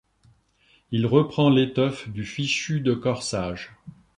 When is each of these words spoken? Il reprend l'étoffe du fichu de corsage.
Il 0.89 1.05
reprend 1.05 1.51
l'étoffe 1.51 2.09
du 2.09 2.25
fichu 2.25 2.81
de 2.81 2.95
corsage. 2.95 3.75